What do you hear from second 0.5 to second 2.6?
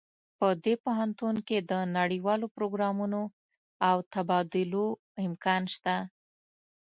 دې پوهنتون کې د نړیوالو